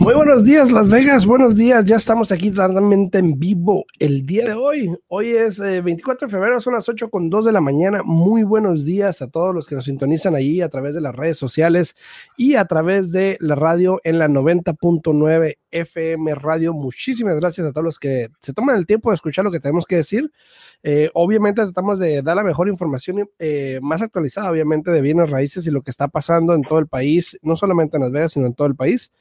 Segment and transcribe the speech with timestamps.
[0.00, 1.26] Muy buenos días, Las Vegas.
[1.26, 1.84] Buenos días.
[1.84, 4.96] Ya estamos aquí totalmente en vivo el día de hoy.
[5.08, 8.02] Hoy es 24 eh, de febrero, son las 8 con 2 de la mañana.
[8.02, 11.36] Muy buenos días a todos los que nos sintonizan allí a través de las redes
[11.36, 11.96] sociales
[12.38, 16.72] y a través de la radio en la 90.9 FM Radio.
[16.72, 19.84] Muchísimas gracias a todos los que se toman el tiempo de escuchar lo que tenemos
[19.84, 20.32] que decir.
[20.82, 25.66] Eh, obviamente tratamos de dar la mejor información eh, más actualizada, obviamente, de bienes raíces
[25.66, 28.46] y lo que está pasando en todo el país, no solamente en Las Vegas, sino
[28.46, 29.12] en todo el país.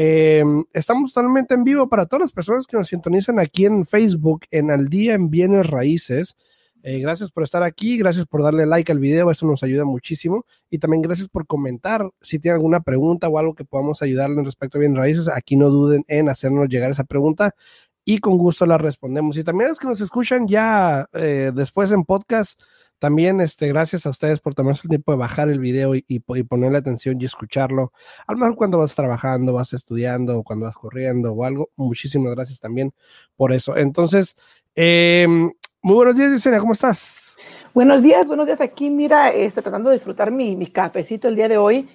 [0.00, 0.44] Eh,
[0.74, 4.70] estamos totalmente en vivo para todas las personas que nos sintonizan aquí en Facebook en
[4.70, 6.36] Al Día en Bienes Raíces.
[6.84, 10.46] Eh, gracias por estar aquí, gracias por darle like al video, eso nos ayuda muchísimo.
[10.70, 12.08] Y también gracias por comentar.
[12.20, 15.68] Si tienen alguna pregunta o algo que podamos ayudarle respecto a bienes raíces, aquí no
[15.68, 17.56] duden en hacernos llegar esa pregunta
[18.04, 19.36] y con gusto la respondemos.
[19.36, 22.62] Y también los que nos escuchan ya eh, después en podcast,
[22.98, 26.20] también, este, gracias a ustedes por tomarse el tiempo de bajar el video y, y,
[26.20, 27.92] ponerle atención y escucharlo.
[28.26, 31.70] A lo mejor cuando vas trabajando, vas estudiando, o cuando vas corriendo o algo.
[31.76, 32.92] Muchísimas gracias también
[33.36, 33.76] por eso.
[33.76, 34.36] Entonces,
[34.74, 37.36] em, muy buenos días, Yesenia, ¿cómo estás?
[37.74, 38.60] Buenos días, buenos días.
[38.60, 41.88] Aquí, mira, este, tratando de disfrutar mi, mi cafecito el día de hoy.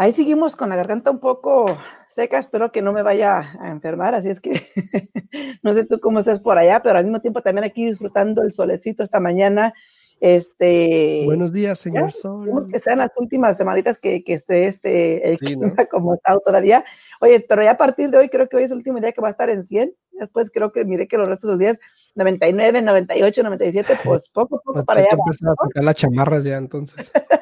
[0.00, 1.76] Ahí seguimos con la garganta un poco
[2.08, 4.50] seca, espero que no me vaya a enfermar, así es que
[5.62, 8.52] no sé tú cómo estás por allá, pero al mismo tiempo también aquí disfrutando el
[8.52, 9.74] solecito esta mañana,
[10.20, 12.68] este, Buenos días, señor Sol.
[12.70, 16.84] Que sean las últimas semanitas que, que esté este, el clima como está todavía.
[17.20, 19.22] Oye, pero ya a partir de hoy, creo que hoy es el último día que
[19.22, 19.94] va a estar en 100.
[20.12, 21.80] Después creo que mire que los restos de los días,
[22.14, 25.16] 99, 98, 97, pues poco a poco para allá.
[25.16, 26.96] Va, a sacar las chamarras ya entonces.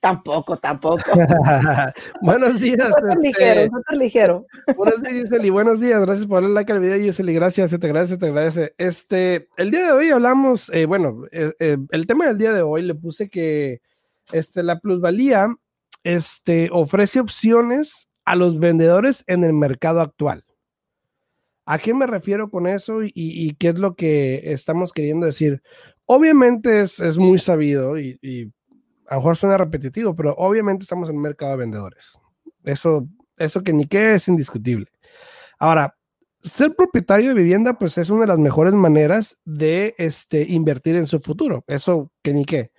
[0.00, 1.02] tampoco, tampoco.
[2.22, 2.78] buenos días.
[2.78, 4.46] No este, ligero, no ligero.
[4.76, 5.50] buenos días, Yuseli.
[5.50, 6.00] Buenos días.
[6.00, 7.34] Gracias por darle like al video, Yuseli.
[7.34, 8.74] Gracias, te agradece, te agradece.
[8.78, 12.62] Este, el día de hoy hablamos, eh, bueno, eh, eh, el tema del día de
[12.62, 13.80] hoy le puse que
[14.32, 15.48] este, la plusvalía
[16.04, 20.44] este, ofrece opciones a los vendedores en el mercado actual.
[21.64, 25.62] ¿A qué me refiero con eso y, y qué es lo que estamos queriendo decir?
[26.04, 28.52] Obviamente es, es muy sabido y, y
[29.08, 32.18] a lo mejor suena repetitivo, pero obviamente estamos en un mercado de vendedores.
[32.64, 33.06] Eso,
[33.36, 34.86] eso que ni qué es indiscutible.
[35.58, 35.96] Ahora,
[36.42, 41.06] ser propietario de vivienda, pues es una de las mejores maneras de este, invertir en
[41.06, 41.64] su futuro.
[41.66, 42.70] Eso que ni qué.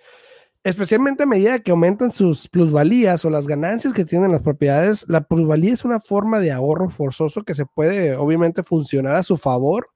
[0.63, 5.21] Especialmente a medida que aumentan sus plusvalías o las ganancias que tienen las propiedades, la
[5.21, 9.89] plusvalía es una forma de ahorro forzoso que se puede obviamente funcionar a su favor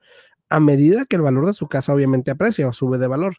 [0.50, 3.38] a medida que el valor de su casa obviamente aprecia o sube de valor.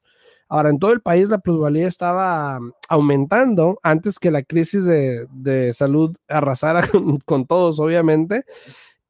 [0.48, 6.16] Ahora, en todo el país la plusvalía estaba aumentando antes que la crisis de, salud
[6.28, 6.86] arrasara
[7.26, 8.44] con, todos, obviamente,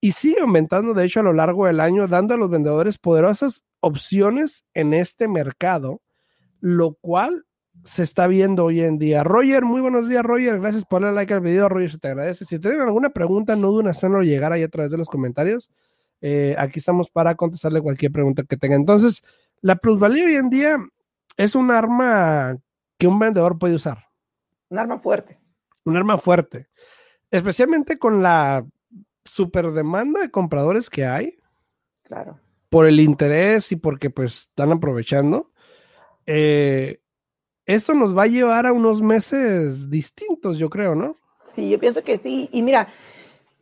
[0.00, 3.64] y sigue aumentando, de hecho, a lo largo del año, dando a los vendedores poderosas
[3.80, 6.00] opciones en este mercado,
[6.60, 7.44] lo cual
[7.84, 9.24] se está viendo hoy en día.
[9.24, 10.60] Roger, muy buenos días, Roger.
[10.60, 12.44] Gracias por darle like al video, Roger, se te agradece.
[12.44, 15.70] Si tienen alguna pregunta, no duden en hacerlo llegar ahí a través de los comentarios.
[16.20, 18.76] Eh, aquí estamos para contestarle cualquier pregunta que tenga.
[18.76, 19.24] Entonces,
[19.60, 20.78] la plusvalía hoy en día
[21.36, 22.58] es un arma
[22.98, 24.06] que un vendedor puede usar.
[24.68, 25.38] Un arma fuerte.
[25.84, 26.68] Un arma fuerte.
[27.30, 28.64] Especialmente con la
[29.24, 31.38] super demanda de compradores que hay.
[32.02, 32.38] Claro.
[32.68, 35.50] Por el interés y porque pues están aprovechando.
[36.26, 37.00] Eh,
[37.66, 41.16] esto nos va a llevar a unos meses distintos, yo creo, ¿no?
[41.52, 42.48] Sí, yo pienso que sí.
[42.52, 42.88] Y mira,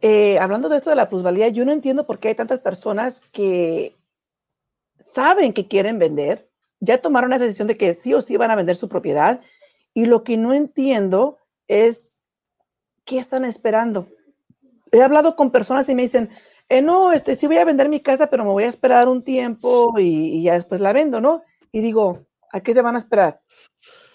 [0.00, 3.20] eh, hablando de esto de la plusvalía, yo no entiendo por qué hay tantas personas
[3.32, 3.96] que
[4.98, 6.49] saben que quieren vender,
[6.80, 9.40] ya tomaron la decisión de que sí o sí van a vender su propiedad
[9.94, 12.16] y lo que no entiendo es
[13.04, 14.08] qué están esperando.
[14.92, 16.30] He hablado con personas y me dicen,
[16.68, 19.22] eh, no, este, sí voy a vender mi casa, pero me voy a esperar un
[19.22, 21.42] tiempo y, ya después la vendo, ¿no?
[21.72, 23.40] Y digo, ¿a qué se van a esperar?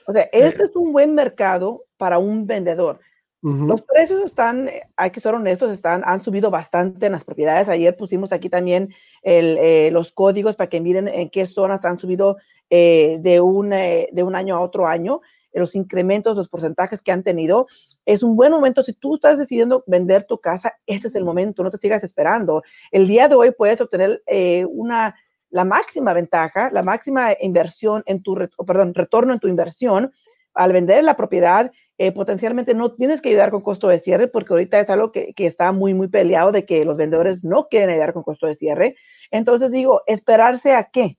[0.08, 3.00] O sea, este es un buen mercado para un vendedor.
[3.42, 7.68] Los precios están, hay que ser honestos, están, han subido bastante en las propiedades.
[7.70, 8.92] Ayer pusimos aquí también
[9.22, 12.38] el, eh, los códigos para que miren en qué zonas han subido
[12.70, 15.22] eh, de, un, eh, de un año a otro año,
[15.52, 17.68] eh, los incrementos, los porcentajes que han tenido.
[18.06, 18.84] Es un buen momento.
[18.84, 22.64] Si tú estás decidiendo vender tu casa, este es el momento, no te sigas esperando.
[22.92, 24.22] El día de hoy puedes obtener
[24.70, 25.16] una,
[25.50, 28.36] la máxima ventaja, la máxima inversión en tu,
[28.66, 30.12] perdón, retorno en tu inversión
[30.54, 34.54] al vender la propiedad eh, potencialmente no tienes que ayudar con costo de cierre, porque
[34.54, 37.90] ahorita es algo que, que, está muy, muy peleado de que los vendedores no quieren
[37.90, 38.96] ayudar con costo de cierre.
[39.32, 41.18] Entonces digo, ¿esperarse a qué?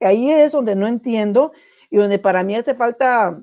[0.00, 1.52] Ahí es donde no entiendo
[1.90, 3.40] y donde para mí hace falta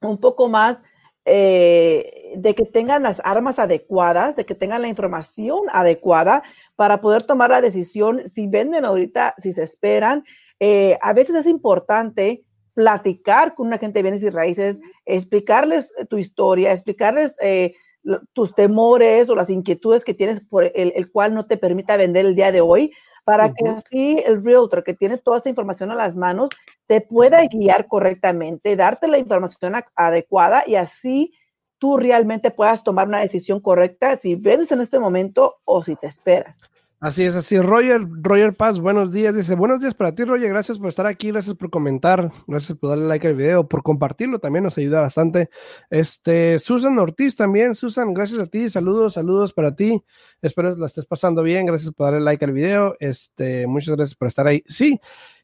[0.00, 0.82] un poco más
[1.24, 6.42] eh, de que tengan las armas adecuadas, de que tengan la información adecuada
[6.76, 10.24] para poder tomar la decisión si venden ahorita, si se esperan.
[10.60, 12.44] Eh, a veces es importante
[12.74, 17.74] platicar con una gente de bienes y raíces, explicarles tu historia, explicarles eh,
[18.32, 22.24] tus temores o las inquietudes que tienes por el, el, cual no te permita vender
[22.24, 22.92] el día de hoy,
[23.30, 26.48] para que así el realtor que tiene toda esta información a las manos
[26.88, 31.32] te pueda guiar correctamente, darte la información adecuada y así
[31.78, 36.08] tú realmente puedas tomar una decisión correcta si vendes en este momento o si te
[36.08, 36.72] esperas.
[37.02, 37.58] Así es, así.
[37.58, 39.34] Roger, Roger Paz, buenos días.
[39.34, 40.50] Dice, buenos días para ti, Roger.
[40.50, 44.38] Gracias por estar aquí, gracias por comentar, gracias por darle like al video, por compartirlo
[44.38, 45.48] también nos ayuda bastante.
[45.88, 50.04] Este, Susan Ortiz también, Susan, gracias a ti, saludos, saludos para ti.
[50.42, 52.94] Espero la estés pasando bien, gracias por darle like al video.
[53.00, 54.62] Este, muchas gracias por estar ahí.
[54.66, 55.00] Sí,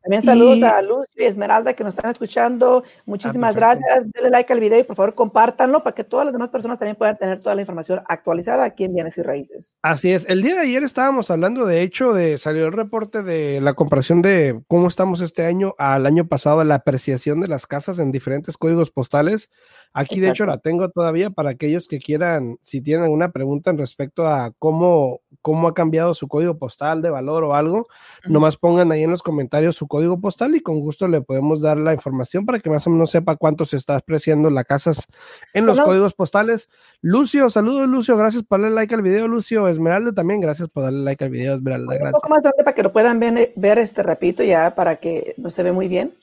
[0.07, 2.85] también saludos a Lucio y Esmeralda que nos están escuchando.
[3.07, 4.05] Muchísimas ah, gracias.
[4.13, 6.95] Denle like al video y por favor compártanlo para que todas las demás personas también
[6.95, 9.75] puedan tener toda la información actualizada aquí en Bienes y Raíces.
[9.83, 10.25] Así es.
[10.29, 14.23] El día de ayer estábamos hablando, de hecho, de salió el reporte de la comparación
[14.23, 18.57] de cómo estamos este año al año pasado, la apreciación de las casas en diferentes
[18.57, 19.51] códigos postales.
[19.93, 23.79] Aquí, de hecho, la tengo todavía para aquellos que quieran, si tienen alguna pregunta en
[23.79, 27.87] respecto a cómo, cómo ha cambiado su código postal de valor o algo,
[28.27, 31.79] nomás pongan ahí en los comentarios su código postal y con gusto le podemos dar
[31.79, 35.07] la información para que más o menos sepa cuánto se está apreciando las casas
[35.55, 36.69] en los códigos postales.
[37.01, 39.69] Lucio, saludos, Lucio, gracias por darle like al video, Lucio.
[39.69, 41.95] Esmeralda también, gracias por darle like al video, Esmeralda.
[41.95, 42.13] Gracias.
[42.15, 45.33] Un poco más grande para que lo puedan ver, ver este, repito, ya para que
[45.39, 46.15] no se ve muy bien.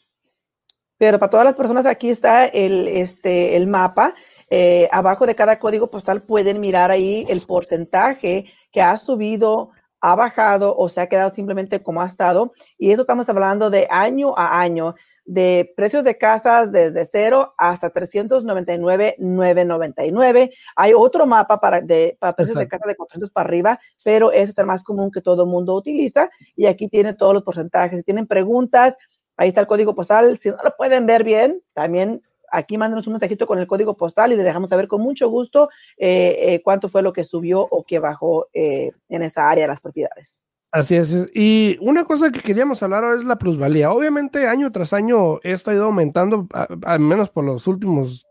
[0.99, 4.13] Pero para todas las personas aquí está el, este, el mapa.
[4.51, 9.71] Eh, abajo de cada código postal pueden mirar ahí el porcentaje que ha subido,
[10.03, 12.51] ha bajado o se ha quedado simplemente como ha estado.
[12.77, 17.89] Y eso estamos hablando de año a año, de precios de casas desde cero hasta
[17.89, 20.51] 399,999.
[20.75, 24.51] Hay otro mapa para, de, para precios de casas de 400 para arriba, pero ese
[24.51, 26.29] es el más común que todo el mundo utiliza.
[26.57, 27.99] Y aquí tiene todos los porcentajes.
[27.99, 28.97] Si tienen preguntas,
[29.35, 30.37] Ahí está el código postal.
[30.39, 32.21] Si no lo pueden ver bien, también
[32.53, 35.69] aquí mándenos un mensajito con el código postal y le dejamos saber con mucho gusto
[35.97, 39.69] eh, eh, cuánto fue lo que subió o que bajó eh, en esa área de
[39.69, 40.39] las propiedades.
[40.71, 41.27] Así es.
[41.33, 43.91] Y una cosa que queríamos hablar ahora es la plusvalía.
[43.91, 46.47] Obviamente, año tras año, esto ha ido aumentando,
[46.83, 48.25] al menos por los últimos,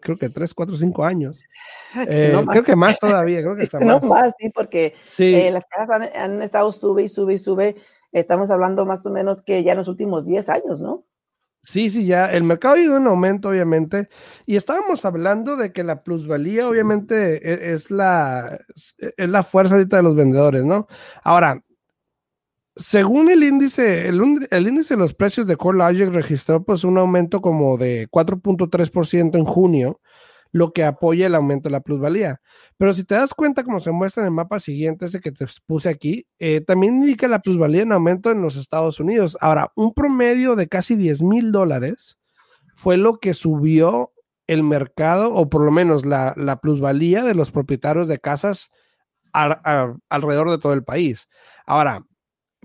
[0.00, 1.40] creo que tres, cuatro, cinco años.
[1.94, 4.02] Ah, creo que más todavía, creo que está más.
[4.02, 4.94] No más, sí, porque
[5.52, 7.76] las casas han, han, estado sube y sube y sube
[8.12, 11.04] estamos hablando más o menos que ya en los últimos 10 años, ¿no?
[11.70, 14.08] Sí, sí, ya el mercado ha ido en aumento, obviamente,
[14.46, 18.58] y estábamos hablando de que la plusvalía, obviamente, e, es, la,
[18.96, 20.86] es la fuerza ahorita de los vendedores, ¿no?
[21.22, 21.62] Ahora,
[22.74, 27.42] según el índice, el, el, índice de los precios de CoreLogic registró pues un aumento
[27.42, 30.00] como de 4.3% en junio,
[30.52, 32.40] lo que apoya el aumento de la plusvalía.
[32.76, 35.46] Pero si te das cuenta, como se muestra en el mapa siguiente, ese que te
[35.66, 39.36] puse aquí, eh, también indica la plusvalía en aumento en los Estados Unidos.
[39.40, 42.18] Ahora, un promedio de casi 10 mil dólares
[42.74, 44.12] fue lo que subió
[44.46, 48.70] el mercado, o por lo menos la, plusvalía de los propietarios de casas
[49.32, 51.28] alrededor de todo el país.
[51.66, 52.06] Ahora,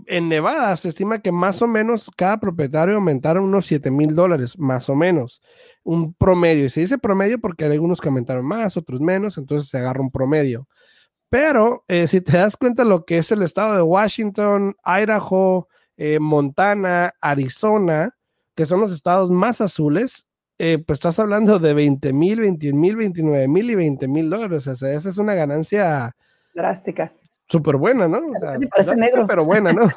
[0.07, 4.57] en Nevada se estima que más o menos cada propietario aumentaron unos 7 mil dólares,
[4.57, 5.41] más o menos,
[5.83, 6.65] un promedio.
[6.65, 10.01] Y se dice promedio porque hay algunos que aumentaron más, otros menos, entonces se agarra
[10.01, 10.67] un promedio.
[11.29, 15.67] Pero eh, si te das cuenta lo que es el estado de Washington, Idaho,
[15.97, 18.15] eh, Montana, Arizona,
[18.55, 20.27] que son los estados más azules,
[20.59, 24.67] eh, pues estás hablando de 20 mil, 21 mil, 29 mil y 20 mil dólares.
[24.67, 26.15] O sea, esa es una ganancia
[26.53, 27.11] drástica
[27.47, 28.31] súper buena, ¿no?
[28.31, 29.25] O sea, parece negro.
[29.27, 29.87] Pero buena, ¿no?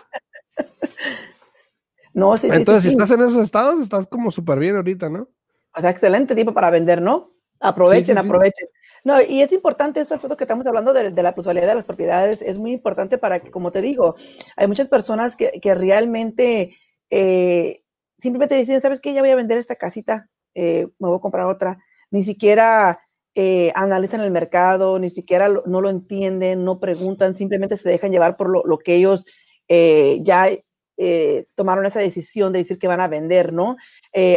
[2.15, 5.29] no, sí, Entonces, si estás en esos estados, estás como súper bien ahorita, ¿no?
[5.75, 7.33] O sea, excelente tipo para vender, ¿no?
[7.61, 8.69] Aprovechen, aprovechen.
[9.05, 12.43] No, y es importante eso, Alfredo, que estamos hablando de, la plusvalía de las propiedades.
[12.43, 14.17] Es muy importante para que, como te digo,
[14.57, 16.76] hay muchas personas que, que realmente
[17.11, 17.85] eh,
[18.19, 19.12] simplemente dicen, ¿sabes qué?
[19.12, 21.79] Ya voy a vender esta casita, eh, me voy a comprar otra.
[22.11, 23.00] Ni siquiera
[23.38, 28.38] eh, analizan el mercado, ni siquiera no lo entienden, no preguntan, simplemente se dejan llevar
[28.38, 29.26] por lo, que ellos
[29.69, 30.49] eh, ya
[30.97, 33.76] eh, tomaron esa decisión de decir que van a vender, ¿no?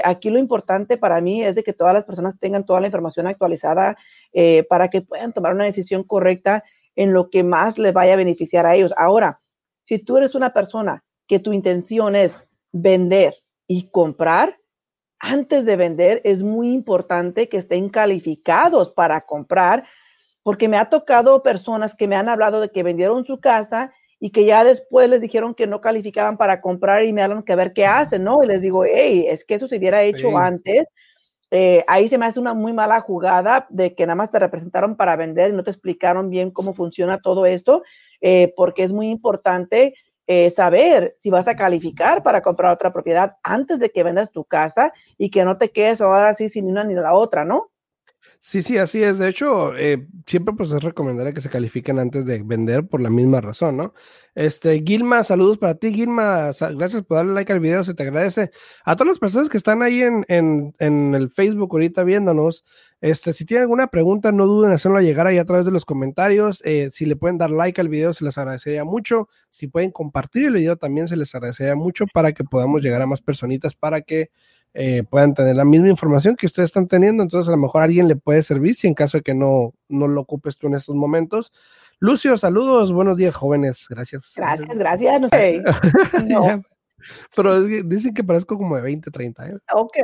[0.03, 3.27] aquí lo importante para mí es de que todas las personas tengan toda la información
[3.27, 3.96] actualizada
[4.68, 6.65] para que puedan tomar una decisión correcta
[6.98, 8.94] en lo que más les vaya a beneficiar a ellos.
[8.98, 9.39] Ahora,
[9.84, 14.60] si tú eres una persona que tu intención es vender y comprar,
[15.20, 19.86] antes de vender, es muy importante que estén calificados para comprar,
[20.44, 24.32] porque me ha tocado personas que me han hablado de que vendieron su casa y
[24.32, 27.58] que ya después les dijeron que no calificaban para comprar y me hablan que a
[27.58, 28.44] ver qué hacen, ¿no?
[28.44, 30.86] Y les digo, hey, es que eso se hubiera hecho antes.
[31.52, 34.96] Eh, ahí se me hace una muy mala jugada de que nada más te representaron
[34.96, 37.84] para vender y no te explicaron bien cómo funciona todo esto,
[38.22, 39.96] eh, porque es muy importante
[40.32, 44.46] eh, saber si vas a calificar para comprar otra propiedad antes de que vendas tu
[44.46, 47.72] casa y que no te quedes ahora sí sin una ni la otra, ¿no?
[48.42, 49.18] Sí, sí, así es.
[49.18, 53.10] De hecho, eh, siempre pues es recomendable que se califiquen antes de vender por la
[53.10, 53.94] misma razón, ¿no?
[54.36, 56.52] Este, Gilma, saludos para ti, Gilma.
[56.76, 58.52] Gracias por darle like al video, se te agradece.
[58.86, 62.66] A todas las personas que están ahí en, en, el Facebook ahorita viéndonos,
[63.02, 65.84] este, si tienen alguna pregunta, no duden en hacerlo llegar ahí a través de los
[65.84, 66.62] comentarios.
[66.66, 69.28] Eh, si le pueden dar like al video, se les agradecería mucho.
[69.50, 73.08] Si pueden compartir el video, también se les agradecería mucho para que podamos llegar a
[73.08, 74.32] más personitas, para que
[74.74, 77.24] eh, puedan tener la misma información que ustedes están teniendo.
[77.24, 79.74] Entonces, a lo mejor a alguien le puede servir si en caso de que no,
[79.88, 81.52] no lo ocupes tú en estos momentos.
[82.00, 83.86] Lucio, saludos, buenos días, jóvenes.
[83.90, 84.34] Gracias.
[84.36, 85.22] Gracias, gracias.
[85.22, 85.64] No sé.
[86.26, 86.64] No.
[87.36, 89.48] Pero dicen que parezco como de 20, 30.
[89.48, 89.58] ¿eh?
[89.74, 89.98] Ok.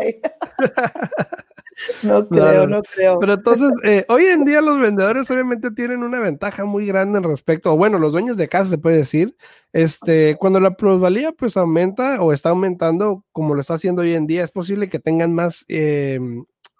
[2.03, 3.19] No creo, no, creo.
[3.19, 7.23] Pero entonces, eh, hoy en día los vendedores obviamente tienen una ventaja muy grande en
[7.23, 9.35] respecto, o bueno, los dueños de casa se puede decir,
[9.73, 14.27] este, cuando la plusvalía pues aumenta o está aumentando como lo está haciendo hoy en
[14.27, 16.19] día, es posible que tengan más, eh,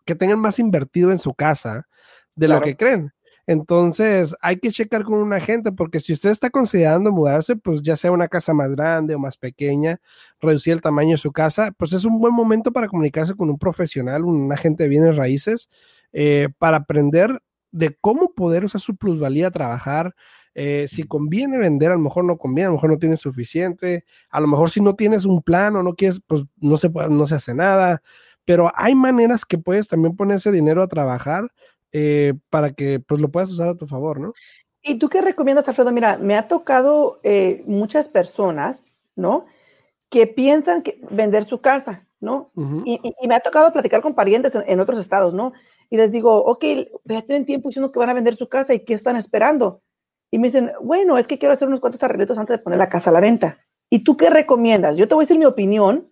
[0.05, 1.87] que tengan más invertido en su casa
[2.35, 3.11] de lo que creen.
[3.47, 7.95] Entonces, hay que checar con un agente porque si usted está considerando mudarse, pues ya
[7.95, 9.99] sea una casa más grande o más pequeña,
[10.39, 13.59] reducir el tamaño de su casa, pues es un buen momento para comunicarse con un
[13.59, 15.69] profesional, un agente de bienes raíces,
[16.11, 20.15] eh, para aprender de cómo poder usar su plusvalía a trabajar.
[20.55, 24.05] Eh, si conviene vender, a lo mejor no conviene, a lo mejor no tienes suficiente,
[24.29, 27.27] a lo mejor si no tienes un plan o no quieres, pues no se, no
[27.27, 28.01] se hace nada,
[28.45, 31.51] pero hay maneras que puedes también poner ese dinero a trabajar
[31.97, 34.33] eh, para que pues lo puedas usar a tu favor, ¿no?
[34.83, 35.93] ¿Y tú qué recomiendas, Alfredo?
[35.93, 39.45] Mira, me ha tocado eh, muchas personas, ¿no?
[40.09, 42.51] Que piensan que vender su casa, ¿no?
[42.83, 45.53] y, me ha tocado platicar con parientes en, otros estados, ¿no?
[45.89, 46.65] Y les digo, ok,
[47.05, 49.81] ya tienen tiempo diciendo que van a vender su casa y qué están esperando.
[50.31, 52.89] Y me dicen, bueno, es que quiero hacer unos cuantos arreglos antes de poner la
[52.89, 53.57] casa a la venta.
[53.89, 54.97] ¿Y tú qué recomiendas?
[54.97, 56.11] Yo te voy a decir mi opinión.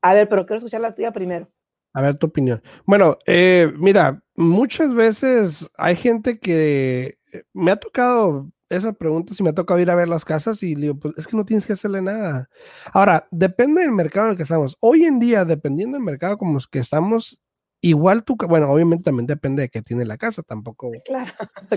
[0.00, 1.48] A ver, pero quiero escuchar la tuya primero.
[1.94, 2.62] A ver tu opinión.
[2.86, 9.42] Bueno, eh, mira, muchas veces hay gente que eh, me ha tocado esa pregunta, si
[9.42, 11.66] me ha tocado ir a ver las casas y digo, pues es que no tienes
[11.66, 12.48] que hacerle nada.
[12.92, 14.76] Ahora, depende del mercado en el que estamos.
[14.80, 17.38] Hoy en día, dependiendo del mercado como es que estamos,
[17.82, 20.90] igual tú, bueno, obviamente también depende de qué tiene la casa, tampoco.
[21.04, 21.32] Claro,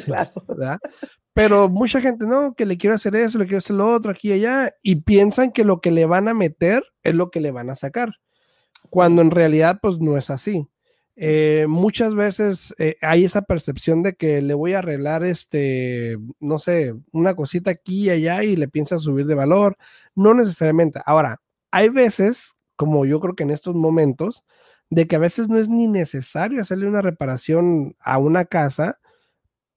[0.06, 0.32] claro.
[0.48, 0.80] ¿verdad?
[1.34, 4.30] Pero mucha gente, no, que le quiero hacer eso, le quiero hacer lo otro, aquí
[4.30, 7.52] y allá, y piensan que lo que le van a meter es lo que le
[7.52, 8.14] van a sacar
[8.90, 10.68] cuando en realidad pues no es así.
[11.18, 16.60] Eh, muchas veces eh, hay esa percepción de que le voy a arreglar este, no
[16.60, 19.78] sé, una cosita aquí y allá y le piensa subir de valor.
[20.16, 21.02] No necesariamente.
[21.06, 24.44] Ahora, hay veces, como yo creo que en estos momentos,
[24.90, 29.00] de que a veces no es ni necesario hacerle una reparación a una casa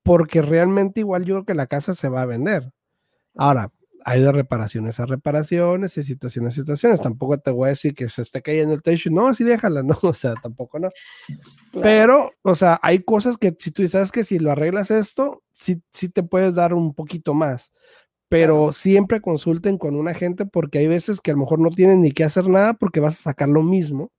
[0.03, 2.73] porque realmente igual yo creo que la casa se va a vender.
[3.35, 3.73] Ahora,
[4.09, 7.03] hay de reparaciones a reparaciones y situaciones a situaciones.
[7.03, 9.11] Tampoco te voy a decir que se esté cayendo el techo.
[9.11, 10.89] No, así déjala, no, o sea, tampoco no.
[11.83, 15.83] Pero, o sea, hay cosas que si tú sabes que si lo arreglas esto, sí,
[15.93, 17.71] sí te puedes dar un poquito más.
[18.31, 22.01] Pero siempre consulten con un agente porque hay veces que a lo mejor no tienen
[22.01, 24.11] ni que hacer nada porque vas a sacar lo mismo.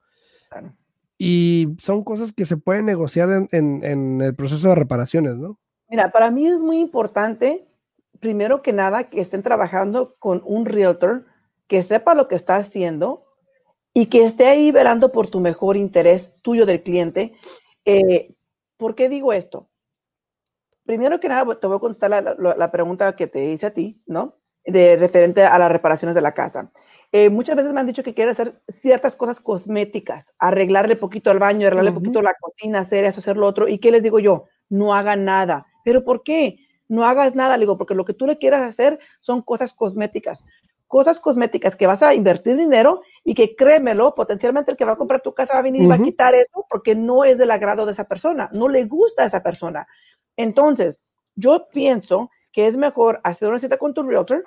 [1.18, 5.60] Y son cosas que se pueden negociar en, en, en el proceso de reparaciones, ¿no?
[5.90, 7.69] Mira, para mí es muy importante
[8.20, 11.26] primero que nada, que estén trabajando con un realtor
[11.68, 13.26] que sepa lo que está haciendo
[13.94, 17.34] y que esté ahí velando por tu mejor interés tuyo del cliente.
[17.86, 18.36] Eh,
[18.78, 19.70] ¿Por qué digo esto?
[20.86, 24.38] Primero que nada, te voy a contestar la, pregunta que te hice a ti, ¿no?
[24.66, 26.72] De referente a las reparaciones de la casa.
[27.12, 31.40] Eh, muchas veces me han dicho que quieren hacer ciertas cosas cosméticas, arreglarle poquito al
[31.40, 33.68] baño, arreglarle poquito la cocina, hacer eso, hacer lo otro.
[33.68, 34.46] ¿Y qué les digo yo?
[34.70, 35.68] No hagan nada.
[35.84, 36.58] ¿Pero por qué?
[36.90, 40.44] No hagas nada, le digo, porque lo que tú le quieras hacer son cosas cosméticas.
[40.88, 44.98] Cosas cosméticas que vas a invertir dinero y que créemelo, potencialmente el que va a
[44.98, 47.52] comprar tu casa va a venir y va a quitar eso porque no es del
[47.52, 49.88] agrado de esa persona, no le gusta a esa persona.
[50.36, 51.00] Entonces,
[51.36, 54.44] yo pienso que es mejor hacer una cita con tu realtor,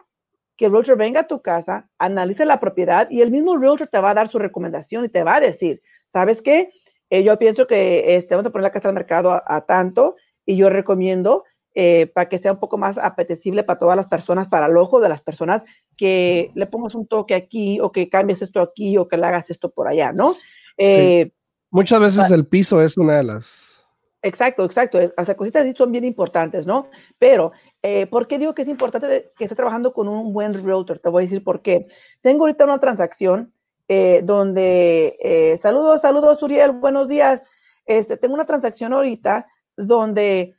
[0.57, 4.01] que el realtor venga a tu casa, analice la propiedad y el mismo realtor te
[4.01, 6.71] va a dar su recomendación y te va a decir, ¿sabes qué?
[7.09, 10.57] Eh, yo pienso que este, vamos a poner la casa al mercado a tanto y
[10.57, 14.67] yo recomiendo eh, para que sea un poco más apetecible para todas las personas, para
[14.67, 15.65] el ojo de las personas,
[15.97, 19.51] que le pongas un toque aquí o que cambies esto aquí o que le hagas
[19.51, 20.37] esto por allá, ¿no?
[20.77, 21.33] Eh,
[21.73, 23.83] Muchas veces el piso es una de las.
[24.21, 25.01] Exacto, exacto.
[25.17, 26.89] Las cositas así son bien importantes, ¿no?
[27.19, 27.53] Pero,
[27.83, 30.99] eh, ¿por qué digo que es importante que esté trabajando con un buen realtor?
[30.99, 31.87] Te voy a decir por qué.
[32.21, 33.55] Tengo ahorita una transacción
[33.89, 37.49] eh, donde, eh, saludos, saludos, Uriel, buenos días.
[37.87, 40.55] Este, tengo una transacción ahorita donde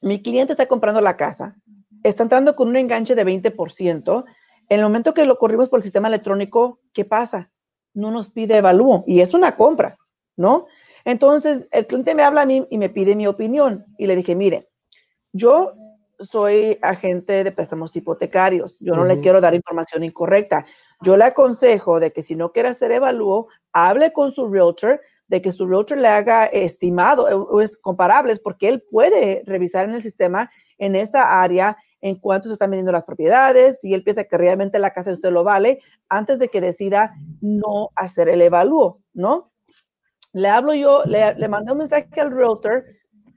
[0.00, 1.56] mi cliente está comprando la casa,
[2.02, 4.24] está entrando con un enganche de 20%.
[4.68, 7.50] En el momento que lo corrimos por el sistema electrónico, ¿qué pasa?
[7.92, 9.98] No nos pide evalúo y es una compra.
[10.40, 10.68] ¿no?
[11.04, 13.84] Entonces, el cliente me habla a mí y me pide mi opinión.
[13.98, 14.70] Y le dije, mire,
[15.32, 15.74] yo
[16.18, 18.78] soy agente de préstamos hipotecarios.
[18.80, 20.64] Yo no le quiero dar información incorrecta.
[21.02, 25.40] Yo le aconsejo de que si no quiere hacer evalúo, hable con su realtor, de
[25.40, 30.02] que su realtor le haga estimado, o es comparables, porque él puede revisar en el
[30.02, 34.36] sistema en esa área en cuánto se están vendiendo las propiedades, si él piensa que
[34.36, 39.02] realmente la casa de usted lo vale, antes de que decida no hacer el evalúo,
[39.12, 39.52] ¿no?
[40.32, 42.84] Le hablo yo, le, mandé un mensaje al realtor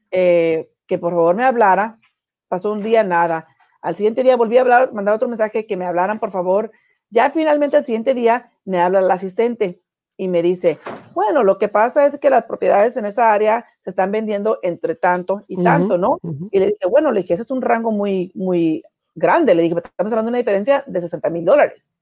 [0.10, 2.00] eh, que por favor me hablara.
[2.48, 3.48] Pasó un día, nada.
[3.82, 6.72] Al siguiente día volví a hablar, mandar otro mensaje que me hablaran, por favor.
[7.12, 9.82] Ya finalmente al siguiente día me habla el asistente
[10.18, 10.80] y me dice,
[11.14, 14.96] bueno, lo que pasa es que las propiedades en esa área se están vendiendo entre
[14.96, 16.20] tanto y tanto, ¿no?
[16.52, 18.84] Y le dije, bueno, le dije, ese es un rango muy, muy
[19.16, 19.56] grande.
[19.56, 21.94] Le dije, estamos hablando de una diferencia de 60 mil dólares.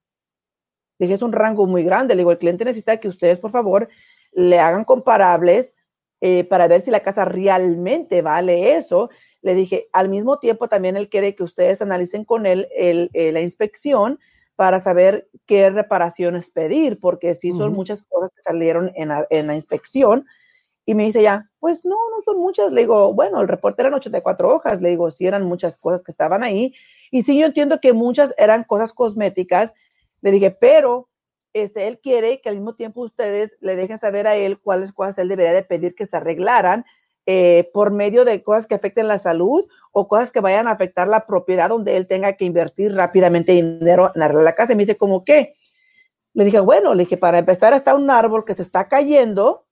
[0.97, 2.15] Le dije, es un rango muy grande.
[2.15, 3.89] Le digo, el cliente necesita que ustedes, por favor,
[4.31, 5.75] le hagan comparables
[6.21, 9.09] eh, para ver si la casa realmente vale eso.
[9.41, 13.31] Le dije, al mismo tiempo también él quiere que ustedes analicen con él el, eh,
[13.31, 14.19] la inspección
[14.61, 19.47] para saber qué reparaciones pedir, porque sí son muchas cosas que salieron en la, en
[19.47, 20.27] la, inspección.
[20.85, 22.71] Y me dice ya, pues no, no son muchas.
[22.71, 24.79] Le digo, bueno, el reporte eran 84 hojas.
[24.79, 26.75] Le digo, sí eran muchas cosas que estaban ahí.
[27.09, 29.73] Y sí, yo entiendo que muchas eran cosas cosméticas.
[30.21, 31.09] Le dije, pero
[31.53, 35.17] este, él quiere que al mismo tiempo ustedes le dejen saber a él cuáles cosas
[35.17, 36.85] él debería de pedir que se arreglaran
[37.25, 41.07] eh, por medio de cosas que afecten la salud o cosas que vayan a afectar
[41.07, 44.73] la propiedad donde él tenga que invertir rápidamente dinero en arreglar la casa.
[44.73, 45.55] Y me dice, ¿cómo qué?
[46.33, 49.67] Le dije, bueno, le dije, para empezar está un árbol que se está cayendo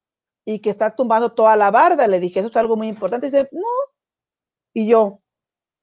[0.46, 2.08] y que está tumbando toda la barda.
[2.08, 3.28] Le dije, eso es algo muy importante.
[3.28, 3.68] Y dice, no.
[4.74, 5.22] Y yo,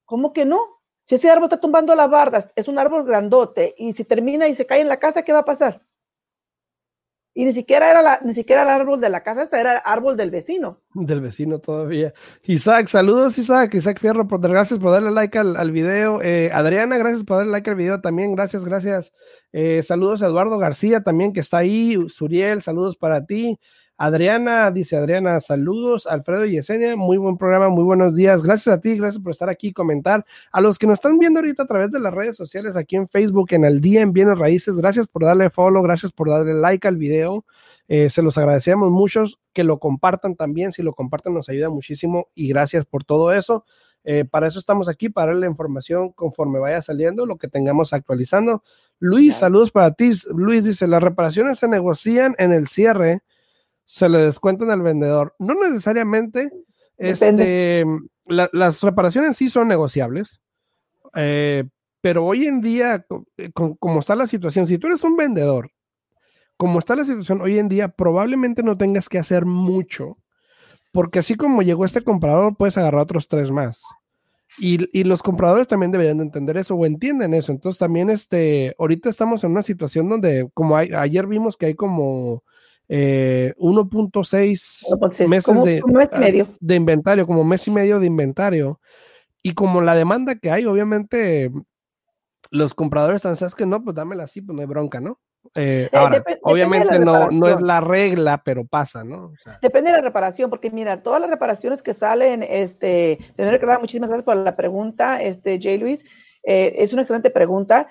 [0.05, 0.83] ¿cómo que no?
[1.05, 4.57] Si ese árbol está tumbando las bardas, es un árbol grandote y si termina y
[4.57, 5.86] se cae en la casa, ¿qué va a pasar?
[7.38, 9.81] Y ni siquiera era la, ni siquiera el árbol de la casa, este era el
[9.85, 10.81] árbol del vecino.
[10.94, 12.14] Del vecino todavía.
[12.44, 16.22] Isaac, saludos Isaac, Isaac Fierro, por, gracias por darle like al, al video.
[16.22, 19.12] Eh, Adriana, gracias por darle like al video también, gracias, gracias.
[19.53, 23.61] Eh, saludos a Eduardo García también que está ahí, Suriel, saludos para ti.
[23.98, 26.06] Adriana, dice Adriana, saludos.
[26.06, 28.42] Alfredo y Yesenia, muy buen programa, muy buenos días.
[28.42, 30.26] Gracias a ti, gracias por estar aquí y comentar.
[30.52, 33.09] A los que nos están viendo ahorita a través de las redes sociales, aquí en
[33.09, 36.87] Facebook, en el día en Bienes Raíces, gracias por darle follow, gracias por darle like
[36.87, 37.46] al video.
[37.88, 40.72] Eh, se los agradecemos muchos que lo compartan también.
[40.72, 43.64] Si lo compartan, nos ayuda muchísimo y gracias por todo eso.
[44.04, 47.94] Eh, para eso estamos aquí, para darle la información conforme vaya saliendo, lo que tengamos
[47.94, 48.62] actualizando.
[48.98, 50.11] Luis, saludos para ti.
[50.35, 53.22] Luis dice: las reparaciones se negocian en el cierre
[53.87, 55.35] se le descuentan al vendedor.
[55.38, 56.51] No necesariamente,
[56.99, 57.85] este,
[58.27, 60.42] las reparaciones sí son negociables,
[61.14, 61.64] eh,
[62.03, 63.07] pero hoy en día,
[63.38, 65.70] eh, como está la situación, si tú eres un vendedor,
[66.57, 70.18] como está la situación hoy en día, probablemente no tengas que hacer mucho,
[70.92, 73.83] porque así como llegó este comprador, puedes agarrar otros tres más.
[74.59, 77.53] Y, y, los compradores también deberían de entender eso o entienden eso.
[77.53, 81.75] Entonces también, este, ahorita estamos en una situación donde, como hay, ayer vimos que hay
[81.75, 82.42] como
[82.88, 85.83] 1.6 eh, meses de,
[86.18, 86.49] medio.
[86.61, 88.81] de inventario, como mes y medio de inventario.
[89.42, 91.51] Y como la demanda que hay, obviamente
[92.51, 95.20] los compradores están, ¿sabes que No, pues dámela así, pues no hay bronca, ¿no?
[95.55, 99.33] Eh, ahora, obviamente no, no es la regla, pero pasa, ¿no?
[99.62, 104.09] depende de la reparación, porque mira, todas las reparaciones que salen, este, que nada, muchísimas
[104.09, 105.77] gracias por la pregunta, este, J.
[105.79, 106.05] Luis,
[106.42, 107.87] eh, es una excelente pregunta.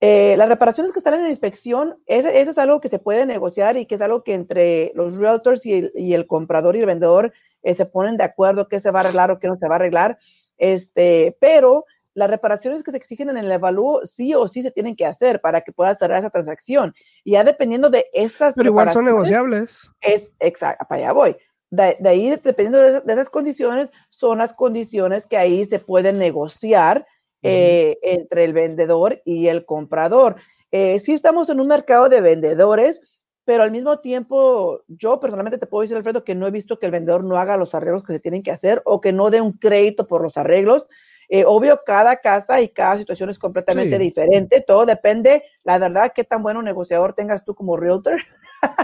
[0.00, 3.78] Eh, las reparaciones que están en la inspección, eso es algo que se puede negociar
[3.78, 7.32] y que es algo que entre los realtors y el, comprador y el vendedor
[7.62, 9.74] eh, se ponen de acuerdo qué se va a arreglar o qué no se va
[9.74, 10.18] a arreglar.
[10.58, 14.96] Este, pero las reparaciones que se exigen en el evalúo sí o sí se tienen
[14.96, 16.94] que hacer para que pueda cerrar esa transacción.
[17.24, 18.54] Y ya dependiendo de esas.
[18.54, 19.90] Pero igual son negociables.
[20.02, 21.36] Es exacto, para allá voy.
[21.70, 27.06] De, ahí, dependiendo de, de, esas condiciones, son las condiciones que ahí se pueden negociar
[27.46, 30.36] eh, entre el vendedor y el comprador.
[30.70, 33.00] Eh, sí estamos en un mercado de vendedores,
[33.44, 36.86] pero al mismo tiempo, yo personalmente te puedo decir, Alfredo, que no he visto que
[36.86, 39.40] el vendedor no haga los arreglos que se tienen que hacer o que no dé
[39.40, 40.88] un crédito por los arreglos.
[41.28, 44.64] Eh, obvio, cada casa y cada situación es completamente diferente.
[44.66, 48.20] Todo depende, la verdad, qué tan bueno negociador tengas tú como realtor.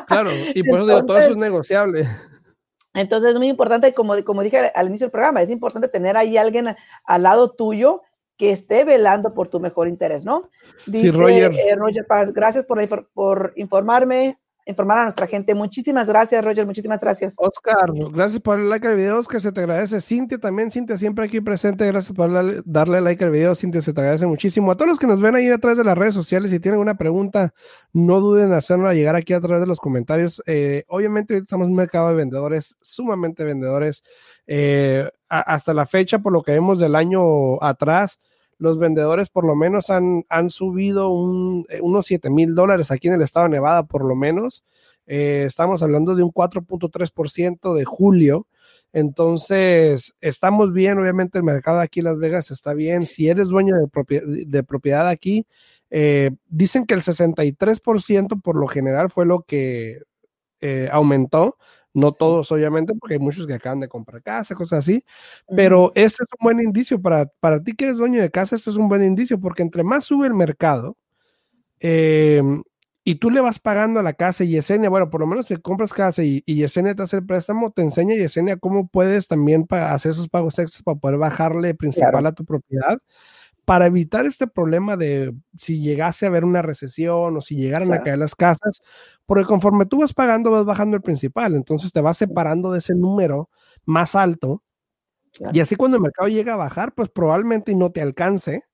[0.07, 2.07] Claro, y por eso todo eso es negociable.
[2.95, 6.37] Entonces es muy importante, como, como dije al, inicio del programa, es importante tener ahí
[6.37, 8.03] alguien al lado tuyo
[8.37, 10.51] que esté velando por tu mejor interés, ¿no?
[10.87, 11.53] Dice, sí, Roger.
[11.53, 15.55] Eh, Roger Paz, gracias por, por informarme informar a nuestra gente.
[15.55, 16.67] Muchísimas gracias, Roger.
[16.67, 17.35] Muchísimas gracias.
[17.37, 19.41] Oscar, gracias por darle like al video, Oscar.
[19.41, 20.01] Se te agradece.
[20.01, 21.87] Cintia también, Cintia siempre aquí presente.
[21.87, 22.31] Gracias por
[22.65, 23.81] darle, like al video, Cintia.
[23.81, 24.71] Se te agradece muchísimo.
[24.71, 26.81] A todos los que nos ven ahí a través de las redes sociales, si tienen
[26.81, 27.53] una pregunta,
[27.93, 30.43] no duden en hacerla llegar aquí a través de los comentarios.
[30.47, 34.03] Eh, obviamente, estamos en un mercado de vendedores, sumamente vendedores.
[34.47, 38.19] Eh, hasta la fecha, por lo que vemos del año atrás,
[38.63, 41.09] los vendedores por lo menos han, han subido
[41.69, 44.65] eh, unos 7 mil dólares aquí en el estado de Nevada, por lo menos.
[45.07, 48.47] Eh, estamos hablando de un 4.3% de julio.
[48.93, 53.05] Entonces, estamos bien, obviamente el mercado aquí en Las Vegas está bien.
[53.05, 55.45] Si eres dueño de, propiedad, aquí,
[55.91, 60.03] eh, dicen que el 63% por lo general fue lo que
[60.93, 61.57] aumentó.
[61.95, 65.05] No todos, obviamente, porque hay muchos que acaban de comprar casa, cosas así.
[65.55, 68.57] Pero este es un buen indicio para, para ti que eres dueño de casa.
[68.57, 70.97] Este es un buen indicio porque entre más sube el mercado
[71.81, 72.63] em,
[73.05, 75.57] y tú le vas pagando a la casa y Yesenia, bueno, por lo menos si
[75.57, 79.67] compras casa y, y Yesenia te hace el préstamo, te enseña Yesenia cómo puedes también
[79.71, 82.99] hacer esos pagos extras para poder bajarle principal a tu propiedad
[83.65, 88.03] para evitar este problema de si llegase a haber una recesión o si llegaran a
[88.03, 88.83] caer las casas,
[89.27, 92.95] porque conforme tú vas pagando, vas bajando el principal, entonces te vas separando de ese
[92.95, 93.51] número
[93.85, 94.63] más alto.
[95.53, 98.65] Y así cuando el mercado llega a bajar, pues probablemente no te alcance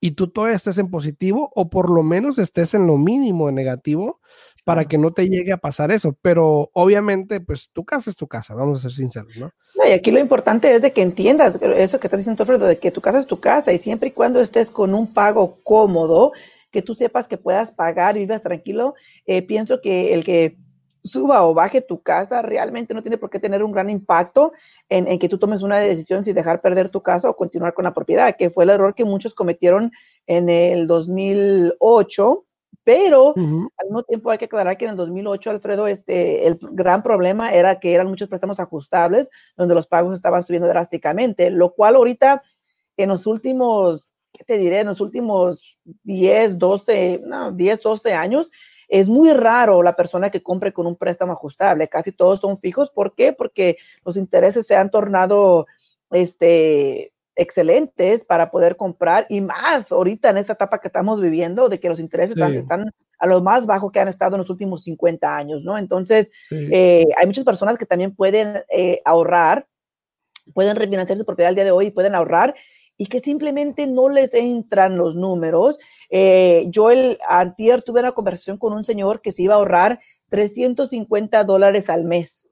[0.00, 3.52] y tú todavía estés en positivo o por lo menos estés en lo mínimo de
[3.54, 4.20] negativo
[4.66, 6.18] para que no te llegue a pasar eso.
[6.20, 9.52] Pero obviamente, pues tu casa es tu casa, vamos a ser sinceros, ¿no?
[9.88, 12.90] y aquí lo importante es de que entiendas eso que estás diciendo, Alfredo, de que
[12.90, 16.32] tu casa es tu casa y siempre y cuando estés con un pago cómodo,
[16.72, 20.56] que tú sepas que puedas pagar y vivas tranquilo, eh, pienso que el que
[21.04, 24.52] suba o baje tu casa realmente no tiene por qué tener un gran impacto
[24.88, 27.84] en, en, que tú tomes una decisión si dejar perder tu casa o continuar con
[27.84, 29.92] la propiedad, que fue el error que muchos cometieron
[30.26, 32.46] en el 2008
[32.86, 37.02] pero al mismo tiempo hay que aclarar que en el 2008, Alfredo, este, el gran
[37.02, 41.96] problema era que eran muchos préstamos ajustables, donde los pagos estaban subiendo drásticamente, lo cual
[41.96, 42.44] ahorita
[42.96, 44.78] en los últimos, ¿qué te diré?
[44.78, 48.52] En los últimos 10, 12, no, 10, 12 años,
[48.86, 51.88] es muy raro la persona que compre con un préstamo ajustable.
[51.88, 52.90] Casi todos son fijos.
[52.90, 53.32] ¿Por qué?
[53.32, 55.66] Porque los intereses se han tornado,
[56.12, 61.78] este, excelentes para poder comprar y más ahorita en esta etapa que estamos viviendo de
[61.78, 65.36] que los intereses están a lo más bajo que han estado en los últimos 50
[65.36, 65.78] años, ¿no?
[65.78, 69.66] Entonces, eh, hay muchas personas que también pueden eh, ahorrar,
[70.54, 72.54] pueden refinanciar su propiedad al día de hoy y pueden ahorrar
[72.98, 75.78] y que simplemente no les entran los números.
[76.10, 80.00] Eh, yo el antier tuve una conversación con un señor que se iba a ahorrar
[80.30, 82.45] 350 dólares al mes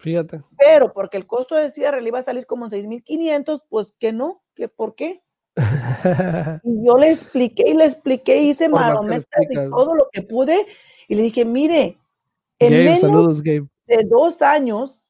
[0.00, 0.42] Fíjate.
[0.58, 4.14] Pero porque el costo de cierre le iba a salir como en 6.500, pues que
[4.14, 5.22] no, que por qué.
[6.64, 10.66] y yo le expliqué y le expliqué, hice marometas y todo lo que pude
[11.06, 11.98] y le dije, mire,
[12.58, 13.68] en menos de
[14.08, 15.06] dos años,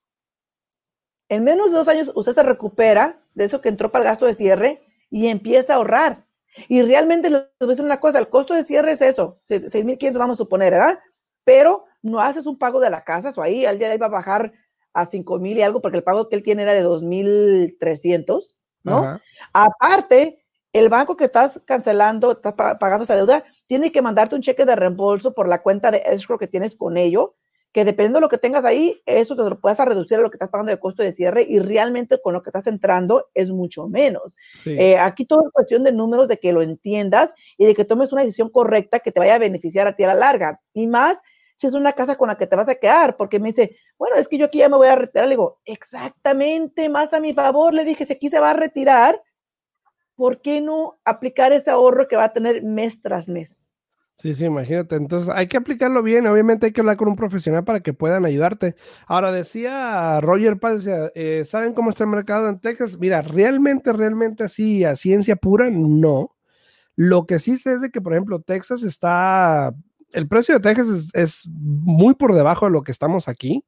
[1.29, 4.26] en menos de dos años usted se recupera de eso que entró para el gasto
[4.26, 6.26] de cierre y empieza a ahorrar.
[6.66, 10.18] Y realmente les voy a decir una cosa, el costo de cierre es eso, 6.500
[10.18, 10.98] vamos a suponer, ¿verdad?
[11.44, 14.53] Pero no haces un pago de la casa, o ahí al día iba a bajar
[14.92, 19.20] a 5 mil y algo, porque el pago que él tiene era de 2.300, ¿no?
[19.53, 24.64] Aparte, el banco que estás cancelando, estás pagando esa deuda, tiene que mandarte un cheque
[24.64, 27.35] de reembolso por la cuenta de escrow que tienes con ello,
[27.72, 30.37] que dependiendo de lo que tengas ahí, eso te lo puedes reducir a lo que
[30.37, 33.87] estás pagando de costo de cierre y realmente con lo que estás entrando es mucho
[33.87, 34.33] menos.
[34.64, 38.12] Eh, aquí todo es cuestión de números, de que lo entiendas y de que tomes
[38.12, 40.61] una decisión correcta que te vaya a beneficiar a ti a la larga.
[40.72, 41.22] Y más
[41.61, 44.16] si es una casa con la que te vas a quedar, porque me dice, bueno,
[44.16, 45.27] es que yo aquí ya me voy a retirar.
[45.27, 47.75] Le digo, exactamente, más a mi favor.
[47.75, 49.23] Le dije, si aquí se va a retirar,
[50.14, 53.66] ¿por qué no aplicar ese ahorro que va a tener mes tras mes?
[54.16, 54.96] Sí, sí, imagínate.
[54.96, 56.27] Entonces hay que aplicarlo bien.
[56.27, 58.75] Obviamente hay que hablar con un profesional para que puedan ayudarte.
[59.07, 62.96] Ahora decía Roger Paz, eh, ¿saben cómo está el mercado en Texas?
[62.99, 66.35] Mira, realmente, realmente así, a ciencia pura, no.
[66.96, 69.75] Lo que sí sé es de que, por ejemplo, Texas está
[70.12, 73.64] el precio de Texas es, muy por debajo de lo que estamos aquí.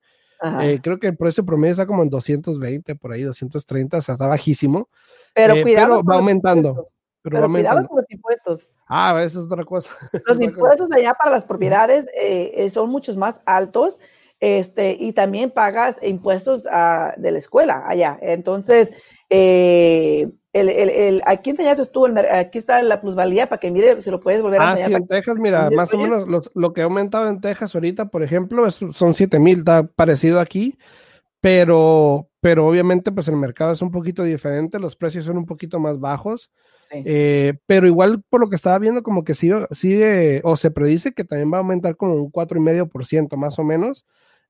[0.60, 4.14] Eh, creo que el precio promedio está como en 220, por ahí, 230, o sea,
[4.14, 4.88] está bajísimo.
[5.34, 6.02] Pero eh, cuidado.
[6.02, 6.88] va aumentando.
[7.22, 8.68] Pero, cuidado con los impuestos.
[8.88, 9.90] Ah, eso es otra cosa.
[10.26, 14.00] Los impuestos allá para las propiedades eh, son muchos más altos.
[14.40, 18.18] Este, y también pagas impuestos ah, de la escuela allá.
[18.20, 18.92] Entonces,
[20.52, 24.10] el, el, el, aquí enseñaste tú, el, aquí está la plusvalía para que mire si
[24.10, 24.92] lo puedes volver a enseñar.
[24.92, 28.06] Ah, sí, en Texas, mira, más o menos lo que ha aumentado en Texas ahorita,
[28.06, 30.76] por ejemplo, son 7 mil, está parecido aquí,
[31.40, 35.80] pero, pero obviamente pues el mercado es un poquito diferente, los precios son un poquito
[35.80, 36.50] más bajos.
[36.94, 41.12] Eh, pero igual por lo que estaba viendo, como que sigue, sigue, o se predice
[41.12, 44.04] que también va a aumentar como un 4,5% más o menos.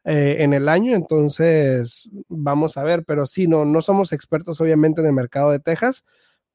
[0.04, 5.00] Eh, en el año, entonces vamos a ver, pero sí, no, no somos expertos obviamente
[5.00, 6.04] en el mercado de Texas,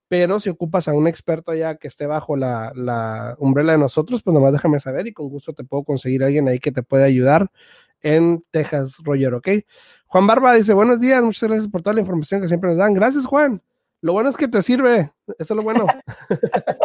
[0.10, 4.22] pero si ocupas a un experto ya que esté bajo la, la umbrella de nosotros,
[4.22, 6.84] pues nomás déjame saber y con gusto te puedo conseguir a alguien ahí que te
[6.84, 7.48] pueda ayudar
[8.02, 9.48] en Texas, Roger, ¿ok?
[10.08, 12.94] Juan Barba dice, buenos días, muchas gracias por toda la información que siempre nos dan.
[12.94, 13.62] Gracias, Juan.
[14.02, 15.86] Lo bueno es que te sirve, eso es lo bueno.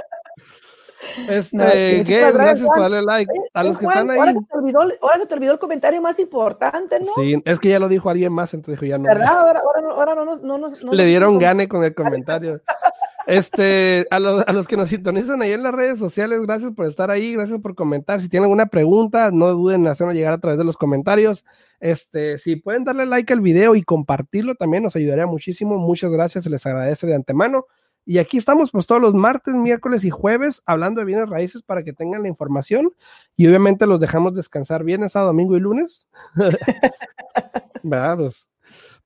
[1.29, 3.33] Este, gracias por darle like.
[3.53, 4.19] A los que están ahí.
[4.19, 7.13] Ahora se, te olvidó, ahora se te olvidó el comentario más importante, ¿no?
[7.17, 9.05] Sí, es que ya lo dijo alguien más, entonces dijo ya no.
[9.05, 9.29] ¿Verdad?
[9.29, 12.61] Ahora, ahora, ahora no, nos, no, no, Le dieron gane con el comentario.
[13.27, 16.87] Este, a, los, a los que nos sintonizan ahí en las redes sociales, gracias por
[16.87, 18.21] estar ahí, gracias por comentar.
[18.21, 21.45] Si tienen alguna pregunta, no duden en hacernos llegar a través de los comentarios.
[21.79, 25.79] Este, si pueden darle like al video y compartirlo también, nos ayudaría muchísimo.
[25.79, 27.67] Muchas gracias, se les agradece de antemano.
[28.05, 31.85] Y aquí estamos pues todos los martes, miércoles y jueves hablando de bienes raíces para
[31.85, 32.91] que tengan la información
[33.37, 36.07] y obviamente los dejamos descansar viernes, sábado, domingo y lunes.
[37.83, 38.17] ¿Verdad?
[38.17, 38.49] Pues,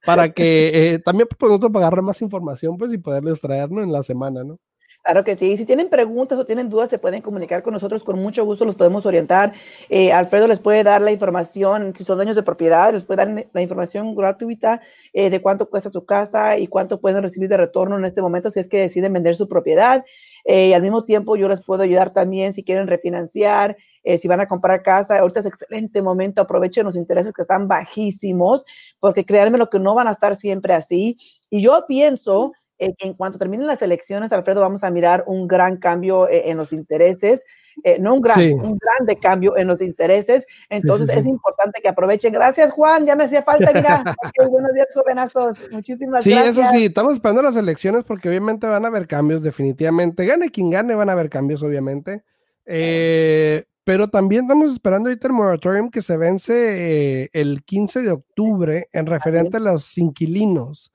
[0.05, 4.03] para que eh, también pues, nosotros agarrar más información pues y poderles traernos en la
[4.03, 4.59] semana, ¿no?
[5.07, 5.57] Claro que sí.
[5.57, 8.03] Si tienen preguntas o tienen dudas, se pueden comunicar con nosotros.
[8.03, 9.53] Con mucho gusto los podemos orientar.
[9.89, 13.47] Eh, Alfredo les puede dar la información, si son dueños de propiedad, les puede dar
[13.53, 14.81] la información gratuita
[15.13, 18.51] eh, de cuánto cuesta su casa y cuánto pueden recibir de retorno en este momento
[18.51, 20.05] si es que deciden vender su propiedad.
[20.45, 23.77] Eh, y al mismo tiempo, yo les puedo ayudar también si quieren refinanciar,
[24.19, 25.19] si van a comprar casa.
[25.21, 26.43] Ahorita es excelente momento.
[26.43, 28.65] Aprovechen los intereses que están bajísimos,
[28.99, 31.17] porque créanme lo que no van a estar siempre así.
[31.51, 35.79] Y yo pienso eh, en cuanto terminen las elecciones, Alfredo, vamos a mirar un gran
[35.79, 37.43] cambio eh, en los intereses,
[37.83, 40.47] eh, no un gran, un grande cambio en los intereses.
[40.69, 42.33] Entonces es importante que aprovechen.
[42.33, 44.05] Gracias, Juan, ya me hacía falta, mira.
[44.51, 45.57] buenos días, jovenazos.
[45.71, 46.55] Muchísimas gracias.
[46.55, 50.27] Sí, eso sí, estamos esperando las elecciones porque obviamente van a haber cambios, definitivamente.
[50.27, 52.25] Gane quien gane, van a haber cambios, obviamente.
[52.65, 59.07] pero también estamos esperando ahorita el moratorium que se vence el 15 de octubre en
[59.07, 60.93] referente a los inquilinos.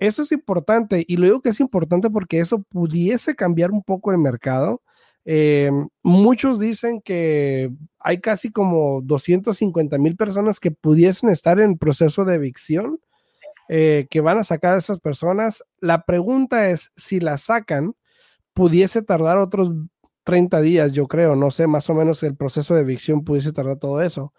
[0.00, 4.10] Eso es importante y lo digo que es importante porque eso pudiese cambiar un poco
[4.12, 4.82] el mercado.
[5.26, 5.70] Eh,
[6.02, 12.36] muchos dicen que hay casi como 250 mil personas que pudiesen estar en proceso de
[12.36, 12.98] evicción,
[13.68, 15.62] eh, que van a sacar a esas personas.
[15.80, 17.94] La pregunta es, si la sacan,
[18.54, 19.70] pudiese tardar otros
[20.24, 23.78] 30 días, yo creo, no sé, más o menos el proceso de evicción pudiese tardar
[23.78, 24.32] todo eso.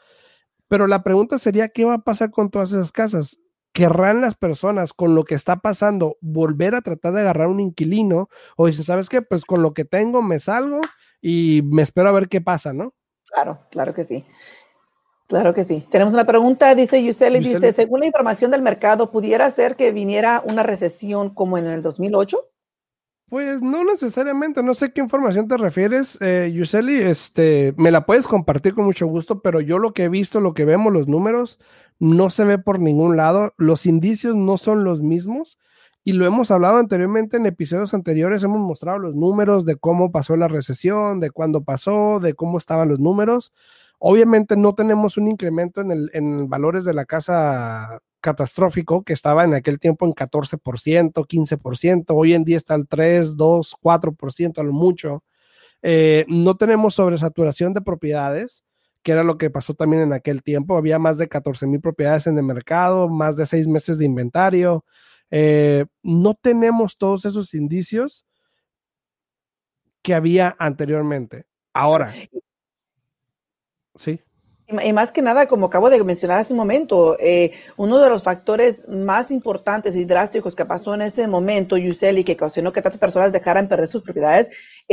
[0.67, 3.39] Pero la pregunta sería, ¿qué va a pasar con todas esas casas?
[3.73, 8.29] Querrán las personas con lo que está pasando volver a tratar de agarrar un inquilino
[8.57, 9.21] o dicen, ¿sabes qué?
[9.21, 10.81] Pues con lo que tengo me salgo
[11.21, 12.93] y me espero a ver qué pasa, ¿no?
[13.27, 14.25] Claro, claro que sí.
[15.27, 15.88] Claro que sí.
[15.89, 20.43] Tenemos una pregunta, dice Yuseli, dice, según la información del mercado, ¿pudiera ser que viniera
[20.45, 22.51] una recesión como en el 2008?
[23.32, 28.28] Pues no necesariamente, no sé qué información te refieres, eh, Yuseli, este, me la puedes
[28.28, 31.58] compartir con mucho gusto, pero yo lo que he visto, lo que vemos, los números,
[31.98, 35.60] no se ve por ningún lado, los indicios no son los mismos
[36.04, 40.36] y lo hemos hablado anteriormente en episodios anteriores, hemos mostrado los números de cómo pasó
[40.36, 43.54] la recesión, de cuándo pasó, de cómo estaban los números.
[43.98, 49.43] Obviamente no tenemos un incremento en, el, en valores de la casa catastrófico que estaba
[49.43, 54.63] en aquel tiempo en 14%, 15%, hoy en día está al 3, 2, 4% a
[54.63, 55.23] lo mucho.
[55.81, 58.63] Eh, no tenemos sobresaturación de propiedades,
[59.03, 60.77] que era lo que pasó también en aquel tiempo.
[60.77, 64.86] Había más de 14 mil propiedades en el mercado, más de seis meses de inventario.
[65.31, 68.25] Eh, no tenemos todos esos indicios
[70.01, 71.45] que había anteriormente.
[71.73, 72.13] Ahora,
[73.95, 74.21] sí.
[74.84, 78.23] Y más que nada, como acabo de mencionar hace un momento, eh, uno de los
[78.23, 82.99] factores más importantes y drásticos que pasó en ese momento, Yuseli, que ocasionó que tantas
[82.99, 84.49] personas dejaran perder sus propiedades,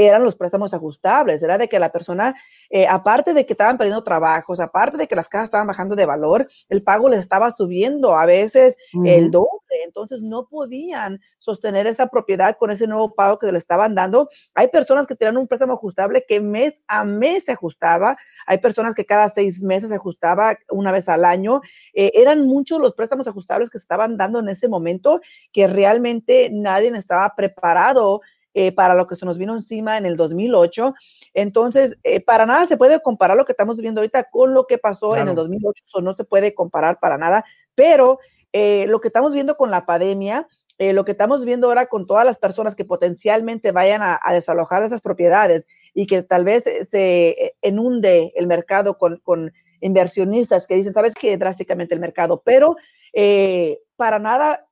[0.06, 1.42] eran los préstamos ajustables.
[1.42, 2.34] Era de que la persona,
[2.70, 6.06] eh, aparte de que estaban perdiendo trabajos, aparte de que las casas estaban bajando de
[6.06, 9.48] valor, el pago les estaba subiendo a veces el doble.
[9.84, 14.28] Entonces no podían sostener esa propiedad con ese nuevo pago que le estaban dando.
[14.54, 18.16] Hay personas que tenían un préstamo ajustable que mes a mes se ajustaba.
[18.46, 21.60] Hay personas que cada seis meses se ajustaba una vez al año.
[21.92, 25.20] Eh, eran muchos los préstamos ajustables que se estaban dando en ese momento
[25.52, 28.20] que realmente nadie estaba preparado
[28.60, 30.92] eh, para lo que se nos vino encima en el 2008.
[31.32, 34.78] Entonces, eh, para nada se puede comparar lo que estamos viviendo ahorita con lo que
[34.78, 35.84] pasó en el 2008.
[35.86, 37.44] Eso no se puede comparar para nada,
[37.76, 38.18] pero
[38.52, 40.48] eh, lo que estamos viendo con la pandemia
[40.80, 44.84] eh, lo que estamos viendo ahora con todas las personas que potencialmente vayan a, desalojar
[44.84, 50.94] esas propiedades y que tal vez se inunde el mercado con, con inversionistas que dicen,
[50.94, 52.76] sabes que drásticamente el mercado, pero
[53.12, 54.68] eh, para nada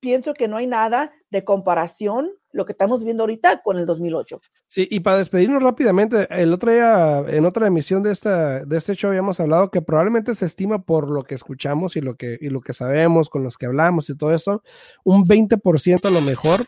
[0.00, 4.40] pienso que no hay nada de comparación lo que estamos viendo ahorita con el 2008.
[4.66, 8.94] Sí, y para despedirnos rápidamente, el otro día, en otra emisión de, esta, de este
[8.94, 12.48] show, habíamos hablado que probablemente se estima por lo que escuchamos y lo que, y
[12.50, 14.62] lo que sabemos, con los que hablamos y todo eso,
[15.02, 16.64] un 20% a lo mejor,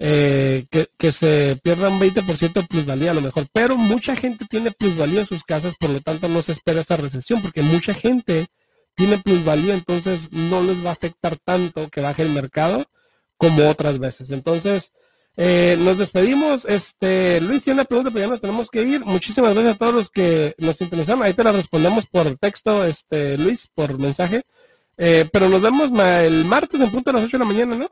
[0.00, 3.46] eh, que, que, se pierda un 20% de plusvalía a lo mejor.
[3.52, 6.96] Pero mucha gente tiene plusvalía en sus casas, por lo tanto no se espera esa
[6.96, 8.46] recesión, porque mucha gente
[8.96, 12.84] tiene plusvalía, entonces no les va a afectar tanto que baje el mercado
[13.36, 14.30] como otras veces.
[14.30, 14.92] Entonces,
[15.42, 16.66] eh, nos despedimos.
[16.66, 19.02] Este, Luis tiene una pregunta, pero ya nos tenemos que ir.
[19.06, 21.22] Muchísimas gracias a todos los que nos interesaron.
[21.22, 24.42] Ahí te la respondemos por texto, este, Luis, por mensaje.
[24.98, 25.90] Eh, pero nos vemos
[26.24, 27.88] el martes en punto a las 8 de la mañana, ¿no?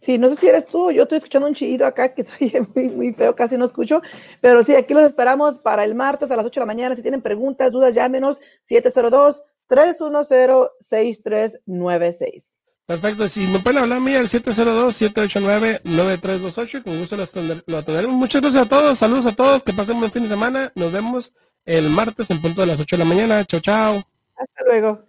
[0.00, 2.88] Sí, no sé si eres tú, yo estoy escuchando un chillido acá que soy muy,
[2.88, 4.02] muy feo, casi no escucho,
[4.40, 6.96] pero sí, aquí los esperamos para el martes a las 8 de la mañana.
[6.96, 12.58] Si tienen preguntas, dudas, llámenos 702 310-6396.
[12.88, 17.18] Perfecto, si me pueden hablar a mí al 702-789-9328, con gusto
[17.66, 18.16] lo atenderemos.
[18.16, 20.72] Muchas gracias a todos, saludos a todos, que pasen un buen fin de semana.
[20.74, 21.34] Nos vemos
[21.66, 23.44] el martes en punto de las 8 de la mañana.
[23.44, 24.02] Chao, chao.
[24.34, 25.02] Hasta luego.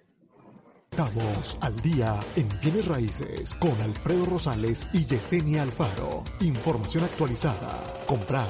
[0.91, 6.25] Estamos al día en bienes raíces con Alfredo Rosales y Yesenia Alfaro.
[6.41, 7.81] Información actualizada.
[8.05, 8.49] Comprar